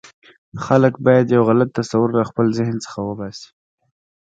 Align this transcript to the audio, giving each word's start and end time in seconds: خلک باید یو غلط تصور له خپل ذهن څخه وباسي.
خلک 0.65 0.93
باید 1.05 1.27
یو 1.35 1.43
غلط 1.49 1.69
تصور 1.79 2.09
له 2.19 2.23
خپل 2.29 2.45
ذهن 2.57 2.75
څخه 2.85 2.99
وباسي. 3.01 3.49